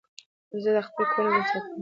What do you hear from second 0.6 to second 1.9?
زه د خپل کور نظم ساتم.